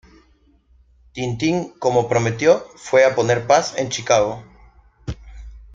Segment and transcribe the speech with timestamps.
[1.13, 4.43] Tintín, como prometió, fue a poner paz en Chicago.